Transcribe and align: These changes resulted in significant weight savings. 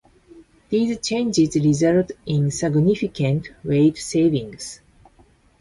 These 0.69 0.99
changes 1.01 1.53
resulted 1.57 2.17
in 2.25 2.49
significant 2.49 3.51
weight 3.63 3.99
savings. 3.99 4.81